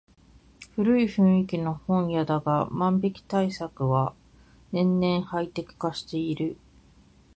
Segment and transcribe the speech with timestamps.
[0.75, 4.15] 古い雰囲気の本屋だが万引き対策は
[4.71, 6.57] 年々ハイテク化している